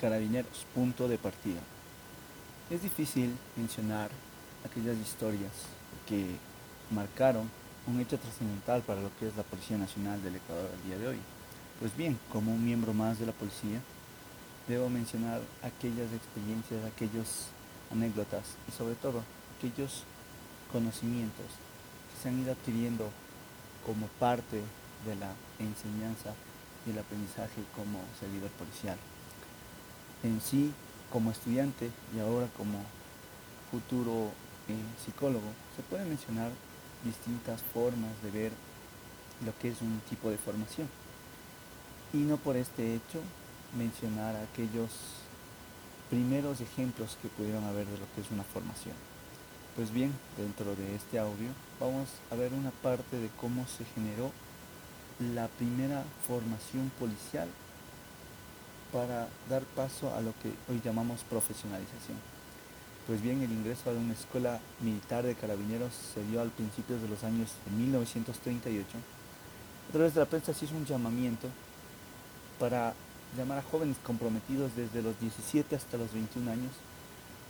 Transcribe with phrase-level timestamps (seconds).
[0.00, 1.60] Carabineros, punto de partida.
[2.70, 4.08] Es difícil mencionar
[4.64, 5.52] aquellas historias
[6.08, 6.24] que
[6.90, 7.50] marcaron
[7.86, 11.08] un hecho trascendental para lo que es la Policía Nacional del Ecuador al día de
[11.08, 11.18] hoy.
[11.80, 13.82] Pues bien, como un miembro más de la policía,
[14.68, 17.48] debo mencionar aquellas experiencias, aquellas
[17.92, 19.22] anécdotas y sobre todo
[19.58, 20.04] aquellos
[20.72, 21.44] conocimientos
[22.08, 23.10] que se han ido adquiriendo
[23.84, 24.62] como parte
[25.04, 26.32] de la enseñanza
[26.86, 28.96] y el aprendizaje como servidor policial.
[30.22, 30.72] En sí,
[31.12, 32.78] como estudiante y ahora como
[33.70, 34.30] futuro
[34.68, 34.74] eh,
[35.04, 35.46] psicólogo,
[35.76, 36.50] se pueden mencionar
[37.04, 38.52] distintas formas de ver
[39.44, 40.88] lo que es un tipo de formación.
[42.12, 43.20] Y no por este hecho
[43.76, 44.90] mencionar aquellos
[46.10, 48.94] primeros ejemplos que pudieron haber de lo que es una formación.
[49.76, 51.48] Pues bien, dentro de este audio
[51.78, 54.32] vamos a ver una parte de cómo se generó
[55.34, 57.48] la primera formación policial
[58.92, 62.18] para dar paso a lo que hoy llamamos profesionalización.
[63.06, 67.08] Pues bien, el ingreso a una escuela militar de carabineros se dio al principio de
[67.08, 68.86] los años de 1938.
[69.88, 71.48] A través de la prensa se hizo un llamamiento
[72.58, 72.94] para
[73.36, 76.72] llamar a jóvenes comprometidos desde los 17 hasta los 21 años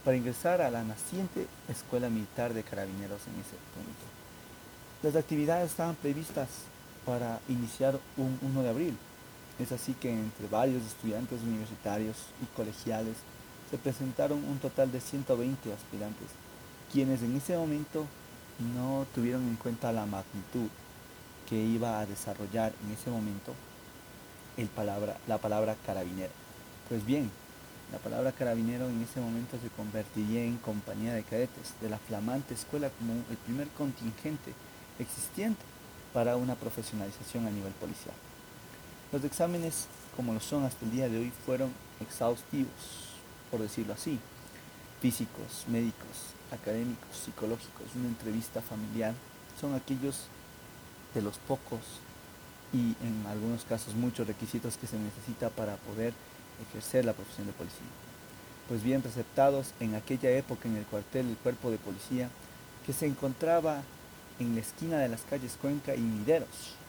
[0.04, 4.10] para ingresar a la naciente Escuela Militar de Carabineros en ese punto.
[5.02, 6.48] Las actividades estaban previstas
[7.04, 8.97] para iniciar un 1 de abril.
[9.61, 13.16] Es así que entre varios estudiantes universitarios y colegiales
[13.70, 16.28] se presentaron un total de 120 aspirantes,
[16.91, 18.06] quienes en ese momento
[18.75, 20.69] no tuvieron en cuenta la magnitud
[21.47, 23.53] que iba a desarrollar en ese momento
[24.56, 26.33] el palabra, la palabra carabinero.
[26.88, 27.31] Pues bien,
[27.92, 32.55] la palabra carabinero en ese momento se convertiría en compañía de cadetes de la flamante
[32.55, 34.55] escuela como el primer contingente
[34.98, 35.62] existente
[36.14, 38.14] para una profesionalización a nivel policial.
[39.12, 42.70] Los exámenes, como lo son hasta el día de hoy, fueron exhaustivos,
[43.50, 44.20] por decirlo así.
[45.00, 49.14] Físicos, médicos, académicos, psicológicos, una entrevista familiar,
[49.61, 50.26] son aquellos
[51.12, 51.81] de los pocos
[52.72, 56.15] y en algunos casos muchos requisitos que se necesita para poder
[56.69, 57.91] ejercer la profesión de policía.
[58.69, 62.28] Pues bien receptados en aquella época en el cuartel del cuerpo de policía
[62.87, 63.82] que se encontraba
[64.38, 66.79] en la esquina de las calles Cuenca y Mideros.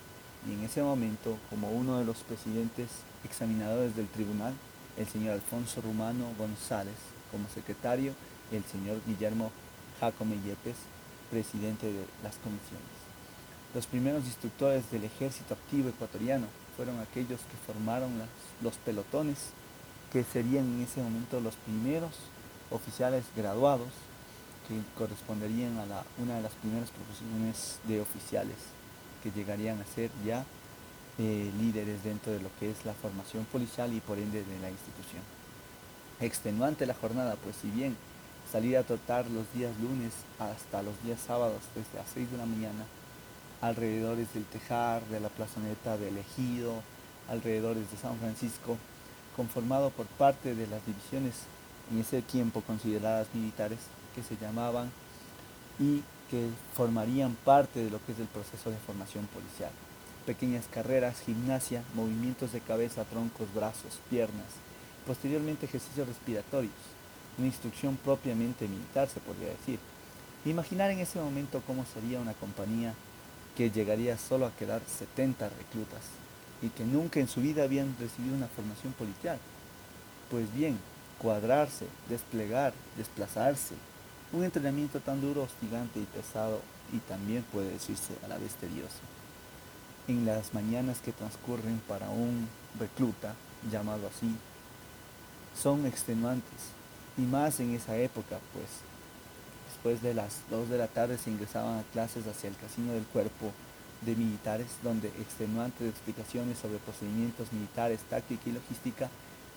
[0.47, 2.89] Y en ese momento, como uno de los presidentes
[3.23, 4.53] examinadores del tribunal,
[4.97, 6.95] el señor Alfonso Rumano González,
[7.31, 8.13] como secretario,
[8.51, 9.51] y el señor Guillermo
[9.99, 10.77] Jacome Yepes,
[11.29, 13.01] presidente de las comisiones.
[13.73, 18.11] Los primeros instructores del ejército activo ecuatoriano fueron aquellos que formaron
[18.61, 19.51] los pelotones,
[20.11, 22.11] que serían en ese momento los primeros
[22.71, 23.87] oficiales graduados
[24.67, 28.80] que corresponderían a una de las primeras profesiones de oficiales
[29.21, 30.45] que llegarían a ser ya
[31.17, 34.69] eh, líderes dentro de lo que es la formación policial y por ende de la
[34.69, 35.21] institución.
[36.19, 37.95] Extenuante la jornada, pues si bien
[38.51, 42.45] salir a trotar los días lunes hasta los días sábados desde las 6 de la
[42.45, 42.85] mañana,
[43.61, 46.81] alrededores del Tejar, de la plazoneta del Ejido,
[47.29, 48.77] alrededores de San Francisco,
[49.35, 51.35] conformado por parte de las divisiones
[51.91, 53.79] en ese tiempo consideradas militares,
[54.15, 54.91] que se llamaban
[55.79, 59.69] y que formarían parte de lo que es el proceso de formación policial.
[60.25, 64.47] Pequeñas carreras, gimnasia, movimientos de cabeza, troncos, brazos, piernas,
[65.05, 66.73] posteriormente ejercicios respiratorios,
[67.37, 69.79] una instrucción propiamente militar se podría decir.
[70.45, 72.93] Imaginar en ese momento cómo sería una compañía
[73.57, 76.01] que llegaría solo a quedar 70 reclutas
[76.61, 79.37] y que nunca en su vida habían recibido una formación policial.
[80.29, 80.79] Pues bien,
[81.19, 83.75] cuadrarse, desplegar, desplazarse,
[84.33, 86.61] un entrenamiento tan duro, hostigante y pesado
[86.93, 88.99] y también puede decirse a la vez tedioso.
[90.07, 92.47] En las mañanas que transcurren para un
[92.79, 93.35] recluta,
[93.69, 94.35] llamado así,
[95.61, 96.71] son extenuantes
[97.17, 98.67] y más en esa época, pues
[99.69, 103.03] después de las 2 de la tarde se ingresaban a clases hacia el casino del
[103.03, 103.51] cuerpo
[104.01, 109.09] de militares, donde extenuantes explicaciones sobre procedimientos militares, táctica y logística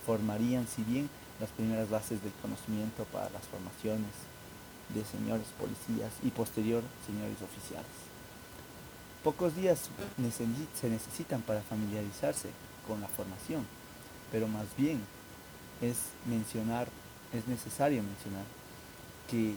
[0.05, 1.09] formarían, si bien,
[1.41, 4.34] las primeras bases del conocimiento para las formaciones
[4.91, 7.91] de señores policías y posterior señores oficiales.
[9.23, 9.89] Pocos días
[10.79, 12.51] se necesitan para familiarizarse
[12.87, 13.65] con la formación,
[14.31, 15.01] pero más bien
[15.81, 15.97] es
[16.27, 16.89] mencionar,
[17.33, 18.45] es necesario mencionar
[19.31, 19.55] que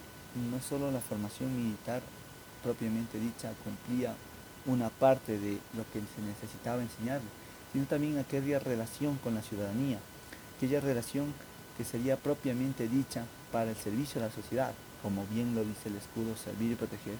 [0.51, 2.01] no solo la formación militar
[2.63, 4.15] propiamente dicha cumplía
[4.65, 7.27] una parte de lo que se necesitaba enseñarle,
[7.73, 9.99] sino también aquella relación con la ciudadanía,
[10.57, 11.33] aquella relación
[11.77, 15.95] que sería propiamente dicha para el servicio a la sociedad, como bien lo dice el
[15.95, 17.15] escudo, servir y proteger,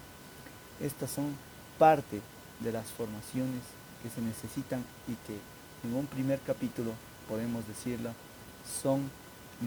[0.80, 1.34] estas son
[1.78, 2.20] parte
[2.60, 3.62] de las formaciones
[4.02, 5.38] que se necesitan y que
[5.84, 6.92] en un primer capítulo,
[7.28, 8.10] podemos decirlo,
[8.82, 9.10] son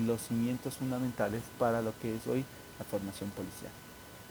[0.05, 2.45] los cimientos fundamentales para lo que es hoy
[2.79, 3.71] la formación policial.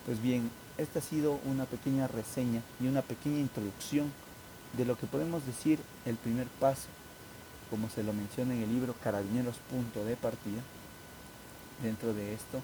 [0.06, 4.10] Pues bien, esta ha sido una pequeña reseña y una pequeña introducción
[4.76, 6.88] de lo que podemos decir el primer paso,
[7.68, 10.62] como se lo menciona en el libro Carabineros Punto de Partida.
[11.82, 12.62] Dentro de esto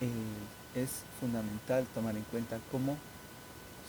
[0.00, 2.96] eh, es fundamental tomar en cuenta cómo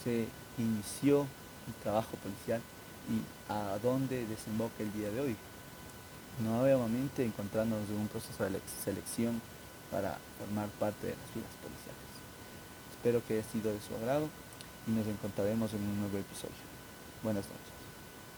[0.03, 0.27] se
[0.57, 1.27] inició
[1.67, 2.61] el trabajo policial
[3.09, 5.35] y a dónde desemboca el día de hoy.
[6.39, 9.41] Nuevamente encontrándonos en un proceso de selección
[9.91, 12.11] para formar parte de las filas policiales.
[12.91, 14.29] Espero que haya sido de su agrado
[14.87, 16.55] y nos encontraremos en un nuevo episodio.
[17.23, 17.70] Buenas noches.